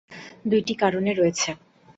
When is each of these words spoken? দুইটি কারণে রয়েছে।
দুইটি 0.45 0.73
কারণে 0.75 1.11
রয়েছে। 1.13 1.49